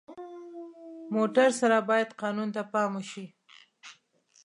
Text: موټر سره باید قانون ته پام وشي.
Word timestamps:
موټر 1.15 1.49
سره 1.61 1.77
باید 1.89 2.09
قانون 2.21 2.47
ته 2.55 2.61
پام 2.71 2.91
وشي. 2.97 3.25